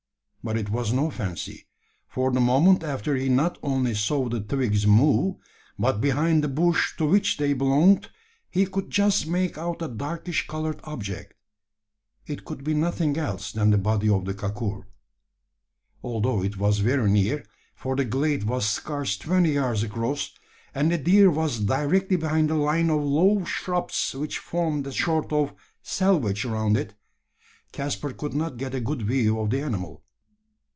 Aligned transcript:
But 0.43 0.57
it 0.57 0.71
was 0.71 0.91
no 0.91 1.11
fancy: 1.11 1.67
for 2.07 2.31
the 2.31 2.39
moment 2.39 2.83
after 2.83 3.15
he 3.15 3.29
not 3.29 3.59
only 3.61 3.93
saw 3.93 4.27
the 4.27 4.39
twigs 4.41 4.87
move, 4.87 5.35
but 5.77 6.01
behind 6.01 6.43
the 6.43 6.47
bush 6.47 6.97
to 6.97 7.05
which 7.05 7.37
they 7.37 7.53
belonged 7.53 8.09
he 8.49 8.65
could 8.65 8.89
just 8.89 9.27
make 9.27 9.59
out 9.59 9.83
a 9.83 9.87
darkish 9.87 10.47
coloured 10.47 10.79
object. 10.83 11.35
It 12.25 12.43
could 12.43 12.63
be 12.63 12.73
nothing 12.73 13.17
else 13.19 13.51
than 13.51 13.69
the 13.69 13.77
body 13.77 14.09
of 14.09 14.25
the 14.25 14.33
kakur. 14.33 14.87
Although 16.03 16.41
it 16.41 16.57
was 16.57 16.79
very 16.79 17.07
near 17.07 17.45
for 17.75 17.95
the 17.95 18.03
glade 18.03 18.45
was 18.45 18.67
scarce 18.67 19.17
twenty 19.17 19.51
yards 19.51 19.83
across, 19.83 20.33
and 20.73 20.91
the 20.91 20.97
deer 20.97 21.29
was 21.29 21.59
directly 21.59 22.17
behind 22.17 22.49
the 22.49 22.55
line 22.55 22.89
of 22.89 23.03
low 23.03 23.43
shrubs 23.45 24.15
which 24.15 24.39
formed 24.39 24.87
a 24.87 24.91
sort 24.91 25.31
of 25.31 25.53
selvedge 25.83 26.45
around 26.45 26.77
it 26.77 26.95
Caspar 27.71 28.13
could 28.13 28.33
not 28.33 28.57
get 28.57 28.73
a 28.73 28.81
good 28.81 29.03
view 29.03 29.39
of 29.39 29.51
the 29.51 29.61
animal. 29.61 30.01